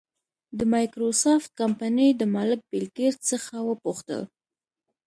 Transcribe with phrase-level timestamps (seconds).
[0.57, 4.21] د مایکروسافټ کمپنۍ د مالک بېل ګېټس څخه وپوښتل.